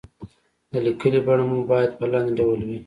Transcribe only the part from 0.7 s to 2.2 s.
د ليکنې بڼه مو بايد په